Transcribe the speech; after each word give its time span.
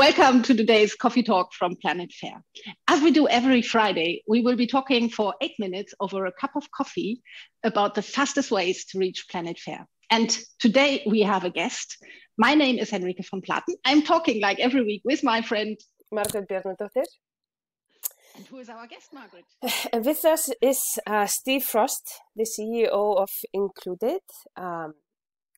Welcome 0.00 0.40
to 0.44 0.54
today's 0.54 0.94
coffee 0.94 1.22
talk 1.22 1.52
from 1.52 1.76
Planet 1.76 2.10
Fair. 2.10 2.42
As 2.88 3.02
we 3.02 3.10
do 3.10 3.28
every 3.28 3.60
Friday, 3.60 4.22
we 4.26 4.40
will 4.40 4.56
be 4.56 4.66
talking 4.66 5.10
for 5.10 5.34
eight 5.42 5.56
minutes 5.58 5.92
over 6.00 6.24
a 6.24 6.32
cup 6.32 6.52
of 6.56 6.70
coffee 6.70 7.20
about 7.64 7.94
the 7.94 8.00
fastest 8.00 8.50
ways 8.50 8.86
to 8.86 8.98
reach 8.98 9.26
Planet 9.30 9.58
Fair. 9.58 9.86
And 10.08 10.30
today 10.58 11.02
we 11.06 11.20
have 11.20 11.44
a 11.44 11.50
guest. 11.50 11.98
My 12.38 12.54
name 12.54 12.78
is 12.78 12.90
Henrike 12.90 13.28
von 13.30 13.42
Platen. 13.42 13.74
I'm 13.84 14.00
talking 14.00 14.40
like 14.40 14.58
every 14.58 14.82
week 14.82 15.02
with 15.04 15.22
my 15.22 15.42
friend 15.42 15.78
Margret 16.10 16.48
Bjarnadottir. 16.48 17.04
And 18.36 18.46
who 18.46 18.56
is 18.56 18.70
our 18.70 18.86
guest, 18.86 19.12
Margret? 19.12 19.44
And 19.92 20.02
with 20.10 20.24
us 20.24 20.48
is 20.62 20.80
uh, 21.06 21.26
Steve 21.26 21.64
Frost, 21.64 22.22
the 22.34 22.46
CEO 22.46 23.18
of 23.20 23.28
Included, 23.52 24.22
um, 24.56 24.94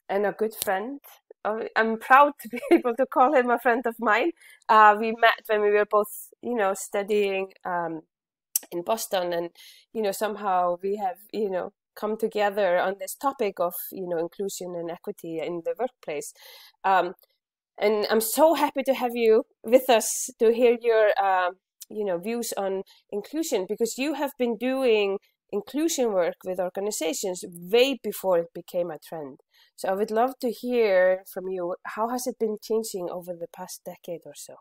and 0.09 0.27
a 0.27 0.33
good 0.33 0.55
friend 0.65 0.98
I'm 1.45 1.98
proud 1.98 2.32
to 2.41 2.48
be 2.48 2.60
able 2.73 2.95
to 2.96 3.06
call 3.06 3.34
him 3.34 3.50
a 3.50 3.59
friend 3.59 3.84
of 3.87 3.96
mine. 3.98 4.33
Uh, 4.69 4.96
we 4.98 5.12
met 5.12 5.42
when 5.46 5.60
we 5.62 5.70
were 5.70 5.87
both, 5.91 6.30
you 6.42 6.55
know, 6.55 6.74
studying 6.74 7.52
um, 7.64 8.02
in 8.70 8.83
Boston, 8.83 9.33
and 9.33 9.50
you 9.92 10.02
know, 10.02 10.12
somehow 10.12 10.77
we 10.83 10.97
have, 10.97 11.16
you 11.33 11.50
know, 11.50 11.73
come 11.95 12.16
together 12.16 12.78
on 12.78 12.97
this 12.98 13.14
topic 13.14 13.60
of, 13.60 13.74
you 13.91 14.09
know, 14.09 14.19
inclusion 14.19 14.74
and 14.77 14.91
equity 14.91 15.41
in 15.41 15.62
the 15.64 15.74
workplace. 15.78 16.33
Um, 16.84 17.14
and 17.78 18.06
I'm 18.11 18.20
so 18.20 18.55
happy 18.55 18.83
to 18.84 18.95
have 18.95 19.12
you 19.14 19.45
with 19.64 19.88
us 19.91 20.30
to 20.38 20.52
hear 20.52 20.77
your, 20.80 21.11
uh, 21.22 21.50
you 21.91 22.05
know, 22.05 22.19
views 22.19 22.52
on 22.56 22.83
inclusion 23.11 23.66
because 23.69 23.98
you 23.98 24.14
have 24.14 24.33
been 24.38 24.56
doing 24.56 25.19
inclusion 25.52 26.12
work 26.12 26.37
with 26.45 26.59
organizations 26.59 27.45
way 27.48 28.01
before 28.02 28.38
it 28.38 28.55
became 28.55 28.91
a 28.91 28.98
trend. 28.98 29.41
So 29.77 29.88
I 29.88 29.92
would 29.92 30.11
love 30.11 30.38
to 30.41 30.51
hear 30.51 31.23
from 31.33 31.48
you 31.48 31.77
how 31.84 32.09
has 32.09 32.27
it 32.27 32.38
been 32.38 32.56
changing 32.62 33.09
over 33.11 33.33
the 33.33 33.48
past 33.55 33.83
decade 33.84 34.23
or 34.25 34.34
so? 34.34 34.55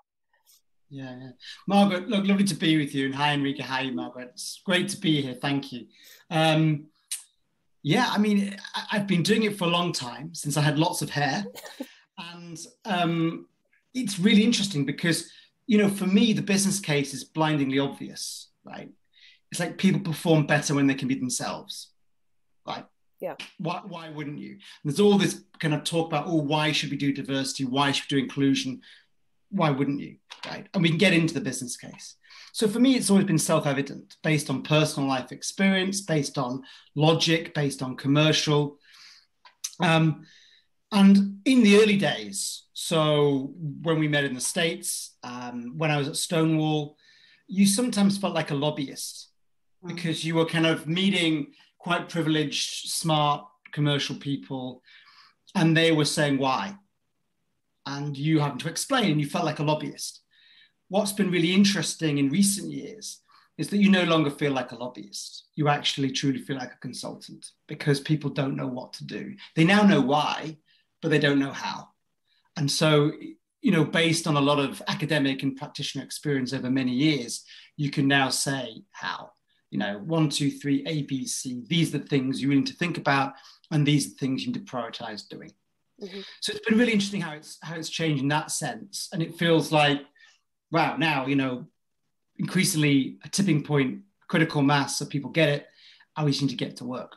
Yeah, 0.90 1.16
yeah. 1.22 1.32
Margret, 1.68 2.10
look, 2.10 2.28
lovely 2.28 2.44
to 2.44 2.56
be 2.56 2.78
with 2.78 2.94
you. 2.94 3.06
And 3.06 3.16
hi, 3.16 3.36
Henrike. 3.36 3.62
Hi, 3.62 3.90
Margret. 3.90 4.32
It's 4.34 4.62
great 4.66 4.90
to 4.90 4.98
be 4.98 5.22
here. 5.22 5.34
Thank 5.34 5.72
you. 5.72 5.88
Um, 6.30 6.88
yeah, 7.82 8.10
I 8.12 8.18
mean, 8.18 8.58
I, 8.76 8.98
have 8.98 9.08
been 9.08 9.24
doing 9.24 9.44
it 9.44 9.58
for 9.58 9.64
a 9.64 9.70
long 9.70 9.94
time 9.94 10.36
since 10.36 10.58
I 10.58 10.62
had 10.62 10.78
lots 10.78 11.02
of 11.02 11.10
hair. 11.10 11.46
and 12.18 12.60
um, 12.84 13.48
it's 13.94 14.20
really 14.20 14.44
interesting 14.44 14.86
because, 14.86 15.32
you 15.66 15.78
know, 15.78 15.88
for 15.88 16.06
me, 16.06 16.34
the 16.34 16.42
business 16.42 16.80
case 16.80 17.14
is 17.14 17.24
blindingly 17.24 17.80
obvious, 17.80 18.50
right? 18.66 18.92
It's 19.52 19.60
like 19.60 19.78
people 19.78 20.02
perform 20.02 20.48
better 20.48 20.74
when 20.74 20.88
they 20.88 20.96
can 20.96 21.08
be 21.08 21.16
themselves. 21.16 21.92
Right 22.66 22.86
yeah. 23.22 23.36
why, 23.60 23.82
why 23.88 24.10
wouldn't 24.10 24.40
you? 24.40 24.52
And 24.52 24.60
there's 24.84 25.00
all 25.00 25.18
this 25.18 25.44
kind 25.60 25.74
of 25.74 25.84
talk 25.84 26.08
about 26.08 26.26
oh 26.28 26.36
why 26.36 26.72
should 26.72 26.90
we 26.90 26.98
do 26.98 27.14
diversity? 27.14 27.64
Why 27.64 27.92
should 27.92 28.12
we 28.12 28.18
do 28.18 28.24
inclusion? 28.24 28.82
Why 29.50 29.70
wouldn't 29.70 30.02
you 30.02 30.18
right? 30.48 30.68
And 30.74 30.82
we 30.82 30.90
can 30.90 30.98
get 30.98 31.14
into 31.14 31.34
the 31.34 31.42
business 31.42 31.78
case. 31.78 32.16
So 32.52 32.68
for 32.68 32.80
me 32.80 32.96
it's 32.96 33.10
always 33.10 33.26
been 33.26 33.38
self-evident 33.38 34.18
based 34.24 34.50
on 34.50 34.64
personal 34.64 35.08
life 35.08 35.32
experience 35.32 36.02
based 36.02 36.38
on 36.38 36.64
logic 36.96 37.54
based 37.54 37.82
on 37.82 37.96
commercial. 37.96 38.80
Um, 39.80 40.26
and 40.92 41.40
in 41.46 41.64
the 41.64 41.80
early 41.82 41.98
days 41.98 42.64
so 42.74 43.54
when 43.82 44.00
we 44.00 44.08
met 44.08 44.26
in 44.26 44.34
the 44.34 44.42
states 44.42 45.16
um, 45.24 45.78
when 45.78 45.90
i 45.90 45.98
was 45.98 46.10
at 46.10 46.18
stonewall 46.18 46.98
you 47.48 47.66
sometimes 47.66 48.18
felt 48.18 48.34
like 48.34 48.52
a 48.52 48.56
lobbyist. 48.56 49.31
Mm. 49.84 49.96
because 49.96 50.24
you 50.24 50.36
were 50.36 50.46
kind 50.46 50.66
of 50.66 50.88
meeting 50.88 51.54
quite 51.80 52.10
privileged, 52.10 52.90
smart 52.90 53.46
commercial 53.72 54.16
people, 54.16 54.84
and 55.56 55.76
they 55.76 55.92
were 55.92 56.06
saying 56.06 56.38
why. 56.38 56.76
And 57.86 58.16
you 58.16 58.40
having 58.40 58.60
to 58.60 58.70
explain, 58.70 59.12
and 59.12 59.22
you 59.22 59.28
felt 59.28 59.46
like 59.46 59.60
a 59.60 59.64
lobbyist. 59.64 60.22
What's 60.90 61.14
been 61.14 61.32
really 61.32 61.54
interesting 61.54 62.18
in 62.18 62.30
recent 62.30 62.72
years 62.72 63.22
is 63.58 63.70
that 63.70 63.78
you 63.78 63.90
no 63.90 64.04
longer 64.04 64.30
feel 64.30 64.52
like 64.52 64.72
a 64.72 64.76
lobbyist. 64.76 65.46
You 65.56 65.68
actually 65.68 66.12
truly 66.12 66.40
feel 66.40 66.58
like 66.58 66.74
a 66.74 66.80
consultant 66.80 67.46
because 67.68 68.00
people 68.00 68.30
don't 68.30 68.56
know 68.56 68.68
what 68.68 68.94
to 68.94 69.06
do. 69.06 69.36
They 69.56 69.64
now 69.64 69.84
know 69.84 70.02
why, 70.02 70.58
but 71.02 71.10
they 71.10 71.20
don't 71.20 71.40
know 71.40 71.52
how. 71.52 71.90
And 72.58 72.70
so, 72.70 73.12
you 73.62 73.72
know, 73.72 73.86
based 73.86 74.28
on 74.28 74.38
a 74.38 74.42
lot 74.42 74.60
of 74.60 74.82
academic 74.88 75.44
and 75.44 75.56
practitioner 75.56 76.04
experience 76.04 76.54
over 76.54 76.70
many 76.70 76.92
years, 76.92 77.44
you 77.78 77.90
can 77.90 78.08
now 78.08 78.30
say 78.30 78.84
how 78.92 79.32
you 79.72 79.80
know, 79.80 80.00
one, 80.06 80.30
two, 80.30 80.52
three, 80.52 80.84
A, 80.86 81.02
B, 81.04 81.26
C. 81.26 81.64
These 81.68 81.96
are 81.96 81.98
the 81.98 82.06
things 82.06 82.42
you 82.42 82.54
need 82.54 82.68
to 82.68 82.74
think 82.74 82.98
about, 82.98 83.34
and 83.72 83.86
these 83.86 84.06
are 84.06 84.10
the 84.10 84.16
things 84.16 84.46
you 84.46 84.52
need 84.52 84.66
to 84.66 84.72
prioritize 84.72 85.28
doing. 85.28 85.52
Mm-hmm. 86.02 86.20
So 86.42 86.52
it's 86.52 86.68
been 86.68 86.78
really 86.78 86.94
interesting 86.94 87.22
how 87.22 87.34
it's 87.34 87.58
how 87.64 87.76
it's 87.76 87.90
changed 87.90 88.22
in 88.22 88.28
that 88.28 88.52
sense, 88.52 89.10
and 89.14 89.24
it 89.24 89.36
feels 89.36 89.72
like, 89.72 90.02
wow, 90.72 90.98
now 90.98 91.26
you 91.26 91.36
know, 91.36 91.66
increasingly 92.38 93.18
a 93.24 93.30
tipping 93.30 93.64
point, 93.64 94.02
critical 94.28 94.62
mass, 94.62 94.98
so 94.98 95.06
people 95.06 95.32
get 95.32 95.50
it, 95.50 95.68
and 96.18 96.26
we 96.26 96.34
seem 96.34 96.50
to 96.50 96.56
get 96.56 96.78
to 96.78 96.86
work. 96.86 97.16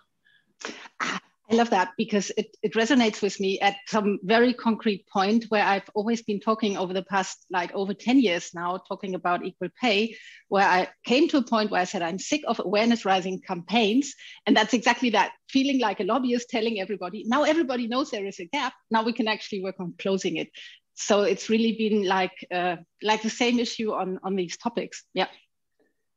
I 1.51 1.57
love 1.57 1.71
that 1.71 1.91
because 1.99 2.33
it, 2.39 2.57
it 2.63 2.73
resonates 2.73 3.21
with 3.21 3.39
me 3.39 3.61
at 3.61 3.77
some 3.87 4.19
very 4.23 4.55
concrete 4.55 5.07
point 5.13 5.45
where 5.51 5.63
I've 5.63 5.89
always 5.95 6.23
been 6.23 6.41
talking 6.41 6.79
over 6.79 6.95
the 6.95 7.03
past, 7.03 7.45
like 7.51 7.71
over 7.75 7.93
10 7.93 8.19
years 8.21 8.53
now, 8.55 8.79
talking 8.89 9.15
about 9.15 9.45
equal 9.45 9.69
pay, 9.79 10.17
where 10.49 10.67
I 10.67 10.89
came 11.05 11.29
to 11.29 11.37
a 11.37 11.43
point 11.43 11.71
where 11.71 11.83
I 11.83 11.85
said, 11.85 12.01
I'm 12.01 12.19
sick 12.19 12.41
of 12.47 12.61
awareness 12.65 13.05
raising 13.05 13.41
campaigns. 13.41 14.15
And 14.47 14.57
that's 14.57 14.73
exactly 14.73 15.11
that 15.11 15.33
feeling 15.51 15.81
like 15.81 16.01
a 16.01 16.05
lobbyist 16.05 16.49
telling 16.49 16.81
everybody, 16.81 17.25
now 17.27 17.43
everybody 17.43 17.89
knows 17.89 18.11
there 18.11 18.27
is 18.27 18.41
a 18.41 18.47
gap. 18.47 18.73
Now 18.91 19.03
we 19.03 19.13
can 19.13 19.29
actually 19.29 19.63
work 19.63 19.77
on 19.81 19.95
closing 19.99 20.37
it. 20.37 20.49
So 20.95 21.23
it's 21.23 21.51
really 21.51 21.73
been 21.77 22.07
like, 22.07 22.47
uh, 22.51 22.77
like 23.03 23.21
the 23.21 23.29
same 23.29 23.59
issue 23.59 23.93
on, 23.93 24.19
on 24.23 24.35
these 24.35 24.57
topics. 24.57 25.05
Yeah. 25.13 25.29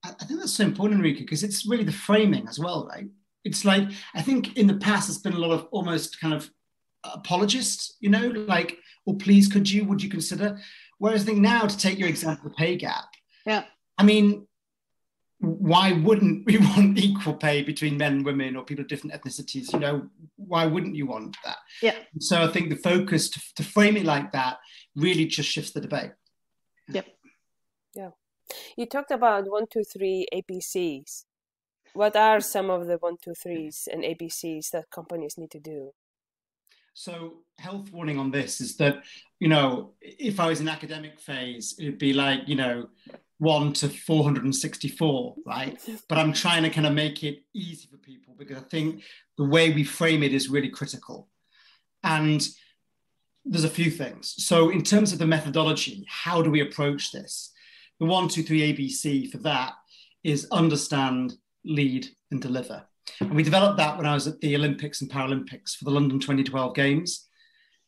I 0.05 0.11
think 0.23 0.39
that's 0.39 0.53
so 0.53 0.63
important, 0.63 1.01
Rika, 1.01 1.21
because 1.21 1.44
it's 1.44 1.67
really 1.67 1.83
the 1.83 1.91
framing 1.91 2.47
as 2.47 2.59
well, 2.59 2.88
right? 2.88 3.07
It's 3.47 3.66
like 3.66 3.90
I 4.13 4.22
think 4.22 4.58
in 4.58 4.68
the 4.68 4.75
past 4.75 5.08
there's 5.08 5.18
been 5.18 5.34
a 5.34 5.40
lot 5.40 5.52
of 5.52 5.68
almost 5.72 6.19
kind 6.19 6.34
of 6.34 6.50
apologists, 7.03 7.96
you 8.00 8.09
know, 8.09 8.28
like, 8.28 8.78
oh, 9.08 9.13
please, 9.13 9.47
could 9.47 9.69
you, 9.69 9.85
would 9.85 10.03
you 10.03 10.09
consider? 10.09 10.59
Whereas 11.00 11.24
I 11.24 11.25
think 11.25 11.40
now 11.40 11.66
to 11.66 11.78
take 11.78 11.97
your 11.97 12.09
example, 12.09 12.50
the 12.50 12.56
pay 12.56 12.75
gap. 12.75 13.06
Yeah. 13.46 13.63
I 13.97 14.03
mean, 14.03 14.47
why 15.40 15.94
wouldn't 15.94 16.46
we 16.46 16.57
want 16.69 16.97
equal 16.97 17.36
pay 17.36 17.63
between 17.63 17.97
men 17.97 18.13
and 18.13 18.25
women 18.25 18.56
or 18.56 18.66
people 18.66 18.84
of 18.84 18.90
different 18.90 19.16
ethnicities? 19.16 19.72
You 19.72 19.80
know, 19.80 20.09
why 20.36 20.66
wouldn't 20.66 20.96
you 20.96 21.06
want 21.06 21.38
that? 21.46 21.57
Yeah. 21.81 21.96
So 22.19 22.44
I 22.44 22.47
think 22.47 22.69
the 22.69 22.75
focus 22.75 23.30
to, 23.30 23.41
to 23.56 23.63
frame 23.63 23.97
it 23.97 24.06
like 24.06 24.31
that 24.34 24.57
really 24.96 25.25
just 25.25 25.50
shifts 25.50 25.72
the 25.72 25.81
debate. 25.81 26.12
Yep. 26.90 27.06
Yeah. 27.96 28.09
You 28.78 28.86
talked 28.86 29.12
about 29.12 29.50
one, 29.50 29.68
two, 29.72 29.84
three 29.84 30.25
ABCs 30.34 31.25
what 31.94 32.16
are 32.16 32.40
some 32.40 32.70
of 32.70 32.88
the 32.88 32.98
one, 32.98 33.18
two, 33.22 33.34
threes 33.34 33.88
and 33.92 34.03
ABCs 34.03 34.72
that 34.72 34.90
companies 34.90 35.38
need 35.38 35.52
to 35.52 35.59
do? 35.59 35.92
So, 36.94 37.44
health 37.59 37.92
warning 37.92 38.18
on 38.18 38.31
this 38.31 38.59
is 38.59 38.78
that, 38.78 39.03
you 39.40 39.48
know, 39.48 39.94
if 40.02 40.40
I 40.40 40.48
was 40.48 40.62
in 40.62 40.68
academic 40.68 41.20
phase, 41.20 41.75
it'd 41.80 42.00
be 42.00 42.14
like, 42.14 42.48
you 42.48 42.56
know, 42.56 42.90
one 43.38 43.72
to 43.74 43.90
464, 43.90 45.36
right? 45.46 45.80
But 46.09 46.18
I'm 46.18 46.34
trying 46.34 46.64
to 46.64 46.70
kind 46.70 46.88
of 46.88 46.94
make 46.94 47.24
it 47.24 47.44
easy 47.53 47.88
for 47.88 47.98
people 47.98 48.34
because 48.38 48.58
I 48.58 48.62
think 48.62 49.04
the 49.38 49.46
way 49.46 49.72
we 49.72 49.84
frame 49.84 50.24
it 50.24 50.34
is 50.34 50.50
really 50.50 50.69
critical. 50.69 51.30
And 52.04 52.48
there's 53.46 53.64
a 53.64 53.69
few 53.69 53.92
things. 53.92 54.34
So, 54.38 54.69
in 54.69 54.84
terms 54.84 55.14
of 55.14 55.19
the 55.19 55.28
methodology, 55.28 56.06
how 56.08 56.42
do 56.42 56.50
we 56.50 56.62
approach 56.62 57.12
this? 57.12 57.52
The 58.00 58.06
one, 58.06 58.28
two, 58.28 58.44
three 58.44 58.74
ABC 58.74 59.31
for 59.31 59.38
that 59.40 59.74
is 60.24 60.48
understand, 60.52 61.36
lead, 61.67 62.07
and 62.31 62.41
deliver. 62.41 62.83
And 63.19 63.35
we 63.35 63.44
developed 63.44 63.78
that 63.78 63.97
when 63.97 64.05
I 64.05 64.13
was 64.13 64.28
at 64.28 64.39
the 64.41 64.55
Olympics 64.55 65.01
and 65.01 65.09
Paralympics 65.09 65.75
for 65.75 65.85
the 65.85 65.91
London 65.91 66.19
2012 66.19 66.75
Games. 66.75 67.28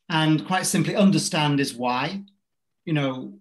And 0.08 0.46
quite 0.46 0.66
simply, 0.66 0.96
understand 0.96 1.60
is 1.60 1.74
why. 1.74 2.22
You 2.84 2.92
know, 2.94 3.38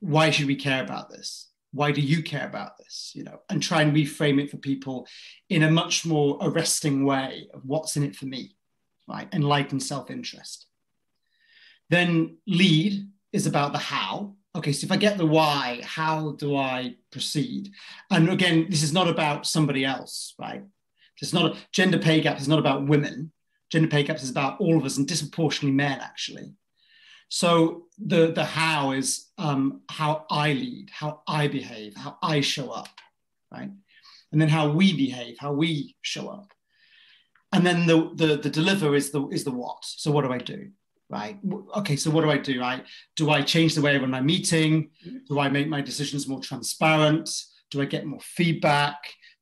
why 0.00 0.30
should 0.30 0.46
we 0.46 0.56
care 0.56 0.82
about 0.82 1.10
this? 1.10 1.50
Why 1.72 1.92
do 1.92 2.00
you 2.00 2.22
care 2.22 2.46
about 2.46 2.78
this? 2.78 3.12
You 3.14 3.24
know, 3.24 3.40
and 3.50 3.62
try 3.62 3.82
and 3.82 3.94
reframe 3.94 4.42
it 4.42 4.50
for 4.50 4.56
people 4.56 5.06
in 5.50 5.62
a 5.64 5.70
much 5.70 6.06
more 6.06 6.38
arresting 6.40 7.04
way 7.04 7.48
of 7.52 7.62
what's 7.64 7.96
in 7.96 8.04
it 8.04 8.16
for 8.16 8.24
me, 8.24 8.56
right? 9.06 9.28
Enlightened 9.34 9.82
self-interest. 9.82 10.66
Then 11.90 12.38
lead 12.46 13.08
is 13.32 13.46
about 13.46 13.72
the 13.72 13.78
how, 13.78 14.35
okay, 14.56 14.72
so 14.72 14.84
if 14.84 14.92
I 14.92 14.96
get 14.96 15.18
the 15.18 15.26
why, 15.26 15.80
how 15.84 16.32
do 16.32 16.56
I 16.56 16.96
proceed? 17.10 17.70
And 18.10 18.28
again, 18.28 18.66
this 18.68 18.82
is 18.82 18.92
not 18.92 19.08
about 19.08 19.46
somebody 19.46 19.84
else, 19.84 20.34
right? 20.38 20.62
It's 21.20 21.32
not 21.32 21.52
a 21.52 21.56
gender 21.72 21.98
pay 21.98 22.20
gap 22.20 22.40
is 22.40 22.48
not 22.48 22.58
about 22.58 22.86
women. 22.86 23.32
Gender 23.70 23.88
pay 23.88 24.02
gaps 24.02 24.22
is 24.22 24.30
about 24.30 24.60
all 24.60 24.76
of 24.76 24.84
us 24.84 24.96
and 24.96 25.08
disproportionately 25.08 25.72
men, 25.74 26.00
actually. 26.00 26.52
So 27.28 27.86
the 27.98 28.32
the 28.32 28.44
how 28.44 28.92
is 28.92 29.30
um, 29.38 29.80
how 29.90 30.26
I 30.30 30.52
lead, 30.52 30.90
how 30.92 31.22
I 31.26 31.48
behave, 31.48 31.96
how 31.96 32.18
I 32.22 32.40
show 32.40 32.70
up, 32.70 32.88
right? 33.50 33.70
And 34.32 34.40
then 34.40 34.48
how 34.48 34.70
we 34.70 34.94
behave, 34.94 35.36
how 35.38 35.52
we 35.52 35.96
show 36.02 36.28
up. 36.28 36.52
And 37.52 37.66
then 37.66 37.86
the 37.86 38.10
the, 38.14 38.36
the 38.36 38.50
deliver 38.50 38.94
is 38.94 39.10
the 39.10 39.26
is 39.28 39.44
the 39.44 39.50
what. 39.50 39.78
So 39.82 40.10
what 40.10 40.24
do 40.24 40.32
I 40.32 40.38
do? 40.38 40.70
Right? 41.08 41.38
Okay, 41.76 41.96
so 41.96 42.10
what 42.10 42.22
do 42.22 42.30
I 42.30 42.38
do? 42.38 42.60
Right? 42.60 42.84
Do 43.14 43.30
I 43.30 43.42
change 43.42 43.74
the 43.74 43.82
way 43.82 43.94
I 43.94 43.98
run 43.98 44.10
my 44.10 44.20
meeting? 44.20 44.90
Mm-hmm. 45.06 45.18
Do 45.28 45.40
I 45.40 45.48
make 45.48 45.68
my 45.68 45.80
decisions 45.80 46.26
more 46.26 46.40
transparent? 46.40 47.30
Do 47.70 47.80
I 47.80 47.84
get 47.84 48.06
more 48.06 48.20
feedback? 48.20 48.96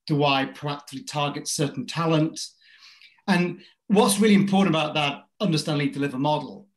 Do 0.07 0.25
I 0.25 0.47
proactively 0.47 1.07
target 1.07 1.49
certain 1.49 1.87
talent? 1.87 2.41
And 3.27 3.61
what's 3.87 4.19
really 4.19 4.35
important 4.35 4.75
about 4.75 4.95
that 4.95 5.25
understand 5.41 5.79
lead 5.79 5.95
deliver 5.95 6.19
model 6.19 6.69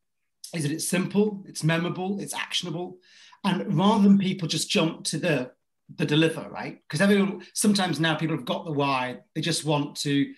is 0.53 0.63
that 0.63 0.71
it's 0.71 0.87
simple, 0.87 1.43
it's 1.47 1.63
memorable, 1.63 2.19
it's 2.19 2.33
actionable. 2.33 2.97
And 3.43 3.77
rather 3.77 4.03
than 4.03 4.17
people 4.17 4.47
just 4.47 4.69
jump 4.69 5.03
to 5.05 5.17
the 5.17 5.51
the 5.95 6.05
deliver, 6.05 6.47
right? 6.49 6.79
Because 6.83 7.01
everyone 7.01 7.43
sometimes 7.53 7.99
now 7.99 8.15
people 8.15 8.35
have 8.35 8.45
got 8.45 8.65
the 8.65 8.71
why, 8.71 9.19
they 9.33 9.41
just 9.41 9.63
want 9.63 9.95
to, 9.97 10.33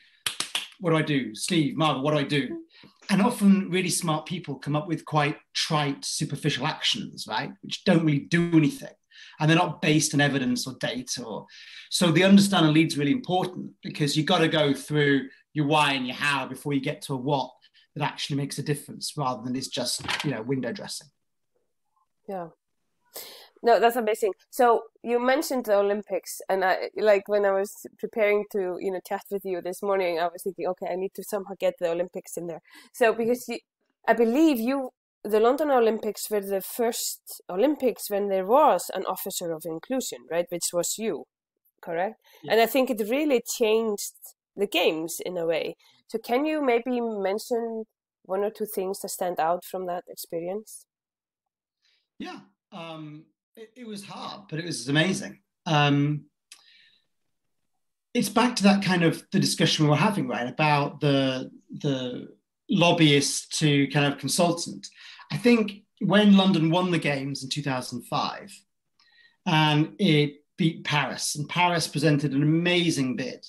what 0.79 0.91
do 0.91 0.97
I 0.97 1.01
do? 1.01 1.33
Steve, 1.33 1.75
Margret, 1.75 2.03
what 2.03 2.11
do 2.11 2.19
I 2.19 2.23
do? 2.23 2.65
And 3.09 3.21
often 3.21 3.69
really 3.69 3.89
smart 3.89 4.25
people 4.25 4.55
come 4.55 4.75
up 4.75 4.87
with 4.87 5.03
quite 5.05 5.37
trite, 5.53 6.05
superficial 6.05 6.67
actions, 6.67 7.25
right? 7.27 7.51
Which 7.61 7.83
don't 7.83 8.05
really 8.05 8.19
do 8.19 8.51
anything. 8.53 8.93
And 9.39 9.49
they're 9.49 9.57
not 9.57 9.81
based 9.81 10.13
on 10.13 10.21
evidence 10.21 10.67
or 10.67 10.75
data. 10.79 11.23
Or 11.23 11.45
so 11.89 12.11
the 12.11 12.23
understand 12.23 12.65
and 12.65 12.73
lead's 12.73 12.97
really 12.97 13.11
important 13.11 13.71
because 13.81 14.15
you've 14.15 14.25
got 14.25 14.39
to 14.39 14.47
go 14.47 14.73
through 14.73 15.29
your 15.53 15.65
why 15.65 15.93
and 15.93 16.05
your 16.05 16.15
how 16.15 16.45
before 16.45 16.73
you 16.73 16.81
get 16.81 17.01
to 17.03 17.13
a 17.13 17.17
what 17.17 17.51
that 17.95 18.03
actually 18.03 18.37
makes 18.37 18.59
a 18.59 18.63
difference 18.63 19.13
rather 19.17 19.41
than 19.43 19.55
it's 19.55 19.67
just, 19.67 20.01
you 20.23 20.31
know, 20.31 20.41
window 20.41 20.71
dressing. 20.71 21.07
Yeah. 22.27 22.49
No, 23.61 23.79
that's 23.79 23.97
amazing. 23.97 24.33
So 24.49 24.83
you 25.03 25.19
mentioned 25.19 25.65
the 25.65 25.75
Olympics, 25.75 26.41
and 26.49 26.63
I 26.63 26.89
like 26.95 27.27
when 27.27 27.45
I 27.45 27.51
was 27.51 27.85
preparing 27.97 28.45
to 28.53 28.77
you 28.79 28.91
know 28.91 29.01
chat 29.07 29.23
with 29.29 29.43
you 29.43 29.61
this 29.61 29.81
morning, 29.81 30.19
I 30.19 30.27
was 30.27 30.43
thinking, 30.43 30.67
okay, 30.67 30.87
I 30.91 30.95
need 30.95 31.13
to 31.15 31.23
somehow 31.23 31.55
get 31.59 31.75
the 31.79 31.89
Olympics 31.89 32.37
in 32.37 32.47
there. 32.47 32.61
So 32.93 33.13
because 33.13 33.47
you, 33.47 33.59
I 34.07 34.13
believe 34.13 34.59
you, 34.59 34.91
the 35.23 35.39
London 35.39 35.71
Olympics 35.71 36.29
were 36.29 36.41
the 36.41 36.61
first 36.61 37.41
Olympics 37.49 38.09
when 38.09 38.29
there 38.29 38.45
was 38.45 38.89
an 38.93 39.05
officer 39.05 39.51
of 39.51 39.63
inclusion, 39.65 40.19
right? 40.31 40.45
Which 40.49 40.69
was 40.71 40.97
you, 40.97 41.25
correct? 41.81 42.15
Yeah. 42.43 42.53
And 42.53 42.61
I 42.61 42.65
think 42.65 42.89
it 42.89 43.01
really 43.09 43.41
changed 43.57 44.13
the 44.55 44.67
games 44.67 45.17
in 45.25 45.37
a 45.37 45.45
way. 45.45 45.75
So 46.07 46.17
can 46.17 46.45
you 46.45 46.63
maybe 46.65 47.01
mention 47.01 47.83
one 48.23 48.43
or 48.43 48.49
two 48.49 48.65
things 48.65 49.01
that 49.01 49.09
stand 49.09 49.39
out 49.39 49.65
from 49.65 49.85
that 49.87 50.05
experience? 50.07 50.85
Yeah. 52.17 52.39
Um, 52.71 53.25
it, 53.59 53.71
it 53.75 53.87
was 53.87 54.05
hard, 54.05 54.43
but 54.49 54.59
it 54.59 54.65
was 54.65 54.87
amazing. 54.87 55.39
Um, 55.65 56.25
it's 58.13 58.29
back 58.29 58.55
to 58.55 58.63
that 58.63 58.83
kind 58.83 59.03
of 59.03 59.23
the 59.31 59.39
discussion 59.39 59.85
we 59.85 59.91
were 59.91 59.97
having, 59.97 60.27
right, 60.27 60.47
about 60.47 60.99
the 60.99 61.51
the 61.81 62.29
lobbyist 62.69 63.57
to 63.59 63.87
kind 63.89 64.11
of 64.11 64.19
consultant. 64.19 64.87
I 65.31 65.37
think 65.37 65.83
when 65.99 66.37
London 66.37 66.71
won 66.71 66.91
the 66.91 66.99
games 66.99 67.43
in 67.43 67.49
2005, 67.49 68.51
and 69.45 69.93
it 69.99 70.43
beat 70.57 70.83
Paris, 70.83 71.35
and 71.35 71.47
Paris 71.47 71.87
presented 71.87 72.31
an 72.31 72.41
amazing 72.41 73.15
bid, 73.15 73.45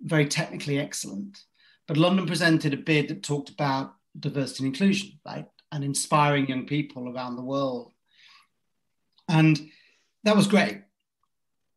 very 0.00 0.26
technically 0.26 0.78
excellent. 0.78 1.38
But 1.86 1.98
London 1.98 2.26
presented 2.26 2.72
a 2.72 2.78
bid 2.78 3.08
that 3.08 3.22
talked 3.22 3.50
about 3.50 3.94
diversity 4.18 4.64
and 4.64 4.74
inclusion, 4.74 5.20
right, 5.26 5.46
and 5.70 5.84
inspiring 5.84 6.48
young 6.48 6.66
people 6.66 7.10
around 7.10 7.36
the 7.36 7.42
world 7.42 7.93
and 9.28 9.60
that 10.24 10.36
was 10.36 10.46
great. 10.46 10.82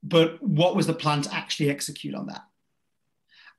But 0.03 0.41
what 0.41 0.75
was 0.75 0.87
the 0.87 0.93
plan 0.93 1.21
to 1.23 1.33
actually 1.33 1.69
execute 1.69 2.15
on 2.15 2.27
that? 2.27 2.43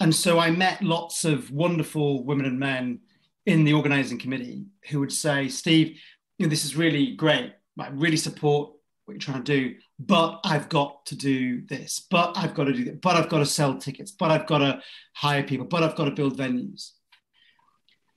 And 0.00 0.14
so 0.14 0.38
I 0.38 0.50
met 0.50 0.82
lots 0.82 1.24
of 1.24 1.50
wonderful 1.50 2.24
women 2.24 2.46
and 2.46 2.58
men 2.58 3.00
in 3.46 3.64
the 3.64 3.72
organizing 3.72 4.18
committee 4.18 4.66
who 4.88 5.00
would 5.00 5.12
say, 5.12 5.48
Steve, 5.48 5.98
you 6.38 6.46
know, 6.46 6.50
this 6.50 6.64
is 6.64 6.76
really 6.76 7.16
great. 7.16 7.52
I 7.78 7.88
really 7.88 8.16
support 8.16 8.72
what 9.04 9.14
you're 9.14 9.20
trying 9.20 9.42
to 9.42 9.60
do, 9.60 9.76
but 9.98 10.40
I've 10.44 10.68
got 10.68 11.06
to 11.06 11.16
do 11.16 11.62
this, 11.66 12.06
but 12.10 12.36
I've 12.36 12.54
got 12.54 12.64
to 12.64 12.72
do 12.72 12.84
that, 12.84 13.00
but 13.00 13.16
I've 13.16 13.30
got 13.30 13.38
to 13.38 13.46
sell 13.46 13.78
tickets, 13.78 14.10
but 14.10 14.30
I've 14.30 14.46
got 14.46 14.58
to 14.58 14.82
hire 15.14 15.42
people, 15.42 15.66
but 15.66 15.82
I've 15.82 15.96
got 15.96 16.04
to 16.04 16.10
build 16.10 16.36
venues. 16.36 16.90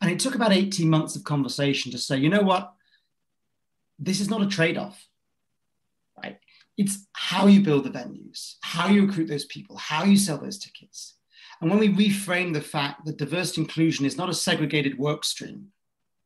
And 0.01 0.11
it 0.11 0.19
took 0.19 0.35
about 0.35 0.51
18 0.51 0.89
months 0.89 1.15
of 1.15 1.23
conversation 1.23 1.91
to 1.91 1.97
say, 1.97 2.17
you 2.17 2.29
know 2.29 2.41
what? 2.41 2.73
This 3.99 4.19
is 4.19 4.29
not 4.29 4.41
a 4.41 4.47
trade 4.47 4.77
off? 4.77 5.07
It's 6.81 7.05
how 7.13 7.45
you 7.45 7.61
build 7.61 7.83
the 7.83 7.91
venues, 7.91 8.55
how 8.61 8.87
you 8.87 9.05
recruit 9.05 9.27
those 9.27 9.45
people, 9.45 9.77
how 9.77 10.03
you 10.03 10.17
sell 10.17 10.39
those 10.39 10.57
tickets. 10.57 11.15
And 11.61 11.69
when 11.69 11.79
we 11.79 11.93
reframe 11.93 12.53
the 12.53 12.61
fact 12.75 13.05
that 13.05 13.17
diversity 13.17 13.61
inclusion 13.61 14.03
is 14.03 14.17
not 14.17 14.31
a 14.31 14.33
segregated 14.33 14.97
work 14.97 15.23
stream, 15.23 15.67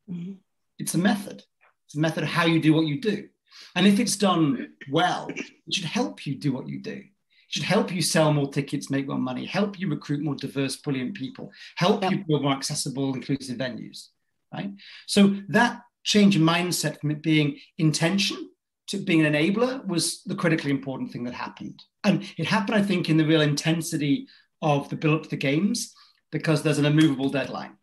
mm-hmm. 0.10 0.36
it's 0.80 0.94
a 0.94 0.98
method. 0.98 1.44
It's 1.86 1.96
a 1.96 2.00
method 2.00 2.24
of 2.24 2.30
how 2.30 2.46
you 2.46 2.62
do 2.62 2.74
what 2.74 2.88
you 2.88 3.02
do. 3.02 3.28
And 3.76 3.86
if 3.86 4.00
it's 4.00 4.16
done 4.16 4.70
well, 4.90 5.28
it 5.30 5.74
should 5.74 5.84
help 5.84 6.26
you 6.26 6.36
do 6.36 6.54
what 6.54 6.70
you 6.70 6.82
do. 6.82 6.92
It 6.92 7.50
should 7.50 7.64
help 7.64 7.92
you 7.92 8.02
sell 8.02 8.32
more 8.32 8.50
tickets, 8.50 8.90
make 8.90 9.10
more 9.10 9.18
money, 9.18 9.46
help 9.46 9.78
you 9.78 9.90
recruit 9.90 10.24
more 10.24 10.36
diverse, 10.36 10.78
brilliant 10.78 11.16
people, 11.16 11.52
help 11.76 12.02
yep. 12.02 12.12
you 12.14 12.24
build 12.26 12.44
more 12.44 12.54
accessible, 12.54 13.14
inclusive 13.14 13.58
venues. 13.58 14.08
Right. 14.54 14.72
So 15.06 15.36
that 15.50 15.82
change 16.06 16.38
in 16.38 16.44
mindset 16.44 17.02
from 17.02 17.12
it 17.12 17.22
being 17.22 17.60
intention 17.78 18.45
to 18.88 18.98
being 18.98 19.26
an 19.26 19.34
enabler 19.34 19.86
was 19.88 20.22
the 20.24 20.36
critically 20.36 20.72
important 20.72 21.12
thing 21.12 21.24
that 21.24 21.34
happened. 21.34 21.82
And 22.04 22.24
it 22.38 22.46
happened, 22.46 22.78
I 22.78 22.82
think, 22.82 23.10
in 23.10 23.18
the 23.18 23.26
real 23.26 23.42
intensity 23.42 24.28
of 24.62 24.90
the 24.90 24.96
build 24.96 25.16
up 25.16 25.24
to 25.24 25.30
the 25.30 25.38
games 25.38 25.94
because 26.32 26.62
there's 26.62 26.80
an 26.80 26.86
immovable 26.86 27.30
deadline, 27.30 27.78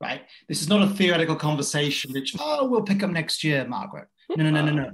right? 0.00 0.22
This 0.48 0.60
is 0.62 0.68
not 0.68 0.82
a 0.82 0.88
theoretical 0.88 1.36
conversation 1.36 2.12
which, 2.12 2.34
oh, 2.40 2.66
we'll 2.66 2.82
pick 2.82 3.02
up 3.02 3.10
next 3.10 3.44
year, 3.44 3.66
Margret. 3.66 4.08
No, 4.36 4.44
no, 4.44 4.50
no, 4.50 4.64
no, 4.64 4.72
no. 4.72 4.90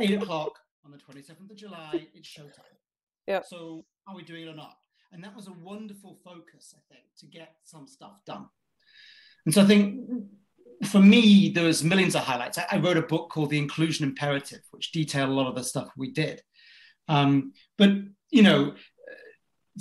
Eight 0.00 0.22
o'clock 0.22 0.52
on 0.84 0.90
the 0.90 0.98
27th 0.98 1.50
of 1.50 1.56
July, 1.56 2.06
it's 2.14 2.28
showtime. 2.28 2.76
Yeah. 3.26 3.40
So 3.46 3.84
are 4.06 4.14
we 4.14 4.22
doing 4.22 4.44
it 4.44 4.48
or 4.48 4.54
not? 4.54 4.76
And 5.12 5.22
that 5.22 5.34
was 5.34 5.46
a 5.46 5.52
wonderful 5.52 6.18
focus, 6.24 6.74
I 6.76 6.80
think, 6.92 7.04
to 7.18 7.26
get 7.26 7.54
some 7.62 7.86
stuff 7.86 8.20
done. 8.26 8.46
And 9.46 9.54
so 9.54 9.62
I 9.62 9.64
think 9.64 10.00
for 10.82 11.00
me, 11.00 11.50
there 11.50 11.64
was 11.64 11.84
millions 11.84 12.14
of 12.14 12.22
highlights. 12.22 12.58
I, 12.58 12.66
I, 12.72 12.78
wrote 12.78 12.96
a 12.96 13.02
book 13.02 13.30
called 13.30 13.50
The 13.50 13.58
Inclusion 13.58 14.06
Imperative, 14.06 14.60
which 14.70 14.92
detailed 14.92 15.30
a 15.30 15.32
lot 15.32 15.48
of 15.48 15.54
the 15.54 15.64
stuff 15.64 15.88
we 15.96 16.10
did. 16.10 16.42
Um, 17.08 17.52
but 17.78 17.90
you 18.30 18.42
know, 18.42 18.74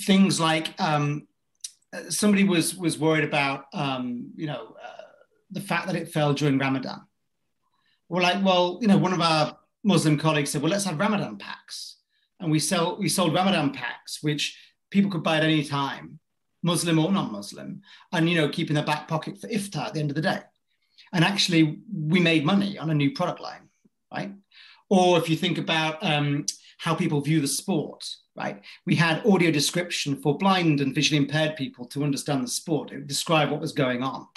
things 0.02 0.40
like 0.40 0.80
um, 0.80 1.28
somebody 2.10 2.44
was 2.44 2.76
was 2.76 3.00
worried 3.00 3.24
about 3.24 3.66
um, 3.74 4.32
you 4.36 4.48
know 4.48 4.76
uh, 4.82 5.04
the 5.52 5.62
fact 5.62 5.88
that 5.88 5.96
it 5.96 6.10
fell 6.10 6.34
during 6.34 6.58
Ramadan. 6.58 7.02
We're 8.10 8.22
like, 8.22 8.44
well, 8.44 8.78
you 8.82 8.88
know, 8.88 8.98
one 8.98 9.14
of 9.14 9.22
our 9.22 9.58
Muslim 9.84 10.18
colleagues 10.18 10.52
said, 10.52 10.62
well, 10.62 10.72
let's 10.72 10.86
have 10.86 11.00
Ramadan 11.00 11.38
packs, 11.38 11.98
and 12.40 12.52
we 12.52 12.60
sell 12.60 12.98
we 12.98 13.10
sold 13.10 13.34
Ramadan 13.34 13.72
packs, 13.74 14.22
which 14.22 14.58
people 14.92 15.10
could 15.10 15.24
buy 15.24 15.38
at 15.38 15.44
any 15.44 15.64
time, 15.64 16.20
Muslim 16.62 17.00
or 17.00 17.12
non-Muslim, 17.12 17.82
and 18.12 18.30
you 18.30 18.36
know, 18.36 18.50
keep 18.50 18.70
in 18.70 18.76
their 18.76 18.86
back 18.86 19.08
pocket 19.08 19.40
for 19.40 19.48
iftar 19.48 19.88
at 19.88 19.94
the 19.94 20.00
end 20.00 20.12
of 20.12 20.16
the 20.16 20.22
day 20.22 20.40
and 21.14 21.24
actually 21.24 21.80
we 21.94 22.20
made 22.20 22.44
money 22.44 22.78
on 22.78 22.90
a 22.90 22.94
new 22.94 23.12
product 23.12 23.40
line, 23.40 23.70
right? 24.12 24.34
Or 24.90 25.18
if 25.18 25.30
you 25.30 25.38
think 25.38 25.58
about 25.58 26.04
um, 26.04 26.46
how 26.80 26.96
people 26.96 27.22
view 27.22 27.40
the 27.40 27.48
sport, 27.48 28.04
right? 28.36 28.62
We 28.86 28.96
had 28.96 29.26
audio 29.26 29.52
description 29.52 30.22
for 30.22 30.38
blind 30.38 30.82
and 30.82 30.94
visually 30.94 31.22
impaired 31.22 31.56
people 31.56 31.86
to 31.88 32.04
understand 32.04 32.44
the 32.44 32.48
sport, 32.48 32.92
it 32.92 32.96
would 32.96 33.08
describe 33.08 33.52
what 33.52 33.62
was 33.62 33.72
going 33.72 34.02
on. 34.04 34.28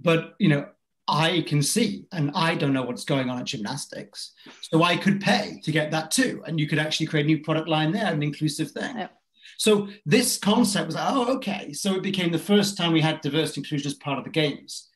But 0.00 0.34
you 0.38 0.48
know, 0.48 0.68
I 1.08 1.44
can 1.46 1.62
see 1.62 2.06
and 2.12 2.30
I 2.34 2.54
don't 2.54 2.72
know 2.72 2.82
what's 2.82 3.04
going 3.04 3.28
on 3.28 3.38
at 3.38 3.46
gymnastics. 3.46 4.32
So 4.62 4.82
I 4.82 4.96
could 4.96 5.20
pay 5.20 5.60
to 5.64 5.72
get 5.72 5.90
that 5.90 6.10
too. 6.10 6.42
And 6.46 6.58
you 6.58 6.68
could 6.68 6.78
actually 6.78 7.06
create 7.06 7.26
a 7.26 7.28
new 7.28 7.42
product 7.42 7.68
line 7.68 7.92
there, 7.92 8.12
an 8.12 8.22
inclusive 8.22 8.70
thing. 8.70 8.96
Yep. 8.96 9.12
So 9.58 9.88
this 10.04 10.36
concept 10.36 10.86
was 10.86 10.96
like, 10.96 11.12
oh, 11.12 11.34
okay. 11.36 11.72
So 11.72 11.94
it 11.94 12.02
became 12.02 12.30
the 12.30 12.38
first 12.38 12.76
time 12.76 12.92
we 12.92 13.00
had 13.00 13.20
diversity 13.20 13.60
inclusion 13.60 13.88
as 13.88 13.94
part 13.94 14.18
of 14.18 14.24
the 14.24 14.30
games 14.30 14.88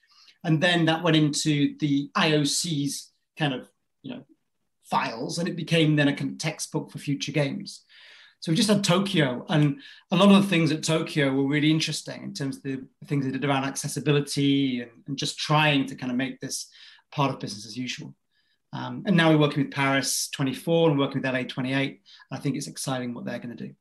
and 0.44 0.60
then 0.60 0.86
that 0.86 1.02
went 1.02 1.16
into 1.16 1.76
the 1.78 2.10
IOC's 2.16 3.10
kind 3.38 3.54
of 3.54 3.68
you 4.02 4.14
know 4.14 4.24
files, 4.84 5.38
and 5.38 5.48
it 5.48 5.56
became 5.56 5.96
then 5.96 6.08
a 6.08 6.14
kind 6.14 6.32
of 6.32 6.38
textbook 6.38 6.90
for 6.90 6.98
future 6.98 7.32
games. 7.32 7.84
So 8.40 8.50
we 8.50 8.56
just 8.56 8.70
had 8.70 8.82
Tokyo, 8.82 9.44
and 9.50 9.80
a 10.10 10.16
lot 10.16 10.34
of 10.34 10.42
the 10.42 10.48
things 10.48 10.72
at 10.72 10.82
Tokyo 10.82 11.32
were 11.32 11.46
really 11.46 11.70
interesting 11.70 12.22
in 12.22 12.32
terms 12.32 12.56
of 12.56 12.62
the 12.62 12.82
things 13.04 13.24
they 13.24 13.30
did 13.30 13.44
around 13.44 13.64
accessibility 13.64 14.80
and, 14.80 14.90
and 15.06 15.18
just 15.18 15.38
trying 15.38 15.84
to 15.86 15.94
kind 15.94 16.10
of 16.10 16.16
make 16.16 16.40
this 16.40 16.66
part 17.12 17.30
of 17.30 17.38
business 17.38 17.66
as 17.66 17.76
usual. 17.76 18.14
Um, 18.72 19.02
and 19.06 19.16
now 19.16 19.30
we're 19.30 19.38
working 19.38 19.64
with 19.64 19.72
Paris 19.72 20.28
24 20.30 20.90
and 20.90 20.98
working 20.98 21.20
with 21.20 21.30
LA 21.30 21.42
28. 21.42 22.00
I 22.30 22.38
think 22.38 22.56
it's 22.56 22.68
exciting 22.68 23.12
what 23.12 23.24
they're 23.24 23.40
going 23.40 23.56
to 23.56 23.66
do. 23.66 23.74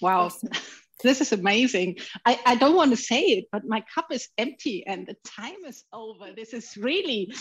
Wow. 0.00 0.30
this 1.02 1.20
is 1.20 1.32
amazing. 1.32 1.98
I, 2.24 2.38
I 2.46 2.54
don't 2.56 2.76
want 2.76 2.90
to 2.90 2.96
say 2.96 3.22
it, 3.22 3.46
but 3.52 3.64
my 3.66 3.84
cup 3.94 4.06
is 4.10 4.28
empty 4.38 4.84
and 4.86 5.06
the 5.06 5.16
time 5.24 5.64
is 5.66 5.84
over. 5.92 6.32
This 6.34 6.52
is 6.52 6.76
really, 6.76 7.32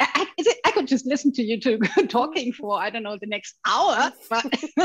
I, 0.00 0.26
it, 0.36 0.58
I 0.64 0.70
could 0.72 0.86
just 0.86 1.06
listen 1.06 1.32
to 1.32 1.42
you 1.42 1.60
two 1.60 1.78
talking 2.08 2.52
for, 2.52 2.78
I 2.78 2.90
don't 2.90 3.02
know, 3.02 3.18
the 3.20 3.26
next 3.26 3.54
hour. 3.66 4.12
But 4.28 4.50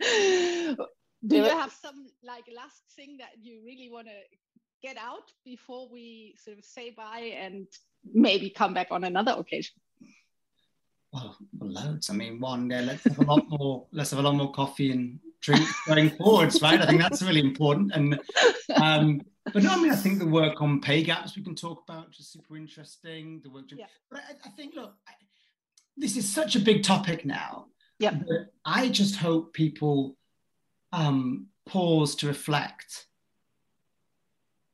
do 0.00 1.36
you 1.36 1.44
have 1.44 1.72
some 1.72 2.06
like 2.22 2.44
last 2.54 2.82
thing 2.96 3.18
that 3.18 3.30
you 3.40 3.62
really 3.64 3.90
want 3.90 4.06
to 4.06 4.12
get 4.82 4.96
out 4.96 5.30
before 5.44 5.88
we 5.90 6.34
sort 6.42 6.58
of 6.58 6.64
say 6.64 6.90
bye 6.90 7.32
and 7.38 7.66
maybe 8.12 8.50
come 8.50 8.74
back 8.74 8.88
on 8.90 9.04
another 9.04 9.32
occasion? 9.32 9.74
Well, 11.12 11.36
loads. 11.60 12.08
I 12.08 12.14
mean, 12.14 12.38
one, 12.40 12.70
yeah, 12.70 12.82
let's 12.82 13.04
have 13.04 13.18
a 13.18 13.24
lot 13.24 13.44
more. 13.48 13.86
Let's 13.92 14.10
have 14.10 14.20
a 14.20 14.22
lot 14.22 14.34
more 14.34 14.52
coffee 14.52 14.92
and 14.92 15.18
going 15.86 16.10
forwards, 16.10 16.60
right? 16.62 16.80
I 16.80 16.86
think 16.86 17.00
that's 17.00 17.22
really 17.22 17.40
important. 17.40 17.92
And 17.94 18.20
um, 18.76 19.22
but 19.52 19.62
no, 19.62 19.70
I 19.70 19.76
mean, 19.76 19.90
I 19.90 19.96
think 19.96 20.18
the 20.18 20.26
work 20.26 20.60
on 20.60 20.80
pay 20.80 21.02
gaps 21.02 21.36
we 21.36 21.42
can 21.42 21.54
talk 21.54 21.82
about, 21.88 22.08
which 22.08 22.20
is 22.20 22.28
super 22.28 22.56
interesting. 22.56 23.40
The 23.42 23.50
work, 23.50 23.64
yeah. 23.70 23.86
but 24.10 24.20
I, 24.20 24.48
I 24.48 24.50
think, 24.50 24.74
look, 24.74 24.94
I, 25.08 25.12
this 25.96 26.16
is 26.16 26.28
such 26.28 26.56
a 26.56 26.60
big 26.60 26.82
topic 26.82 27.24
now. 27.24 27.66
Yeah. 27.98 28.18
I 28.64 28.88
just 28.88 29.16
hope 29.16 29.52
people 29.52 30.16
um, 30.92 31.48
pause 31.66 32.14
to 32.16 32.26
reflect 32.26 33.06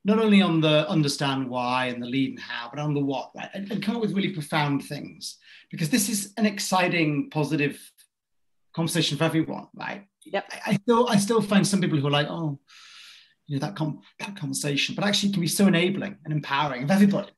not 0.05 0.21
only 0.21 0.41
on 0.41 0.61
the 0.61 0.89
understand 0.89 1.51
why 1.51 1.87
and 1.87 2.01
the 2.01 2.07
lead 2.07 2.31
and 2.31 2.39
how, 2.39 2.69
but 2.73 2.79
on 2.79 2.95
the 2.95 3.01
what, 3.01 3.33
right? 3.35 3.51
And, 3.55 3.71
and, 3.73 3.83
come 3.83 3.97
up 3.97 4.03
with 4.03 4.13
really 4.13 4.33
profound 4.33 4.85
things 4.85 5.37
because 5.69 5.91
this 5.91 6.09
is 6.09 6.33
an 6.37 6.47
exciting, 6.47 7.29
positive 7.29 7.77
conversation 8.73 9.19
for 9.19 9.25
everyone, 9.25 9.67
right? 9.75 10.07
Yep. 10.33 10.45
I, 10.53 10.71
I 10.73 10.75
still, 10.75 11.09
I 11.09 11.17
still 11.17 11.43
find 11.43 11.67
some 11.67 11.81
people 11.81 11.99
who 11.99 12.07
are 12.07 12.11
like, 12.11 12.29
oh, 12.29 12.59
you 13.47 13.57
know, 13.57 13.67
that 13.67 13.77
com- 13.77 14.01
that 14.19 14.37
conversation, 14.37 14.95
but 14.95 15.05
actually, 15.05 15.31
it 15.31 15.33
can 15.33 15.41
be 15.41 15.49
so 15.49 15.67
enabling 15.67 16.19
and 16.25 16.33
empowering 16.33 16.83
of 16.83 16.91
everybody. 16.91 17.31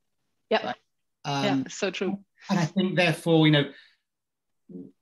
Yeah. 0.50 0.66
Right? 0.66 0.76
Um, 1.24 1.44
yeah, 1.44 1.62
so 1.68 1.90
true. 1.90 2.18
And 2.48 2.58
I 2.58 2.64
think, 2.64 2.96
therefore, 2.96 3.46
you 3.46 3.52
know, 3.52 3.70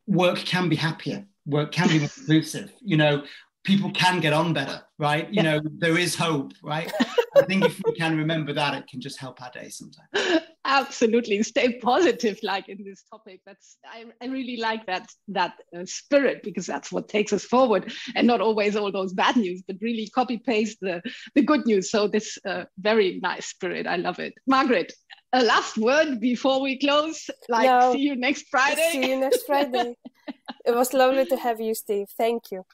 work 0.07 0.38
can 0.38 0.69
be 0.69 0.76
happier. 0.76 1.26
Work 1.45 1.73
can 1.73 1.88
be 1.88 1.99
more 1.99 2.09
inclusive. 2.19 2.73
You 2.81 2.97
know, 2.97 3.25
people 3.64 3.90
can 3.90 4.21
get 4.21 4.33
on 4.33 4.52
better, 4.52 4.83
right? 4.99 5.28
You 5.28 5.43
yeah. 5.43 5.43
know, 5.43 5.61
there 5.78 5.99
is 5.99 6.14
hope, 6.14 6.52
right? 6.62 6.90
I 7.37 7.43
think 7.43 7.64
if 7.64 7.81
we 7.85 7.95
can 7.95 8.16
remember 8.16 8.52
that, 8.55 8.75
it 8.75 8.87
can 8.88 9.00
just 9.00 9.19
help 9.19 9.43
our 9.43 9.50
day 9.50 9.69
sometimes. 9.69 10.09
Absolutely, 10.69 11.41
stay 11.45 11.79
positive, 11.79 12.41
like 12.43 12.69
in 12.69 12.83
this 12.85 13.05
topic. 13.09 13.41
That's 13.47 13.79
I, 13.85 14.05
I 14.21 14.27
really 14.27 14.57
like 14.57 14.85
that 14.87 15.09
that 15.29 15.55
uh, 15.77 15.85
spirit 15.85 16.43
because 16.43 16.67
that's 16.67 16.91
what 16.91 17.09
takes 17.09 17.33
us 17.33 17.45
forward, 17.45 17.93
and 18.17 18.27
not 18.27 18.41
always 18.41 18.75
all 18.75 18.91
those 18.91 19.13
bad 19.13 19.37
news, 19.37 19.63
but 19.67 19.77
really 19.81 20.09
copy 20.09 20.39
paste 20.39 20.79
the 20.81 21.03
the 21.37 21.43
good 21.43 21.67
news. 21.67 21.91
So 21.91 22.09
this 22.09 22.37
uh, 22.45 22.65
very 22.79 23.21
nice 23.23 23.47
spirit, 23.47 23.87
I 23.87 23.95
love 23.95 24.19
it. 24.19 24.35
Margret, 24.49 24.93
a 25.33 25.45
last 25.45 25.79
word 25.79 26.19
before 26.21 26.61
we 26.61 26.81
close. 26.81 27.31
Like, 27.49 27.71
no, 27.71 27.93
see 27.93 28.01
you 28.01 28.17
next 28.17 28.47
Friday. 28.51 28.91
See 28.91 29.11
you 29.11 29.21
next 29.21 29.45
Friday. 29.47 29.95
it 30.65 30.75
was 30.75 30.93
lovely 30.93 31.27
to 31.27 31.37
have 31.37 31.61
you, 31.61 31.75
Steve. 31.75 32.09
Thank 32.19 32.51
you. 32.51 32.65